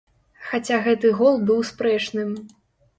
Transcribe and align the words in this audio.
Хаця 0.47 0.79
гэты 0.89 1.13
гол 1.21 1.39
быў 1.51 1.63
спрэчным. 1.73 2.37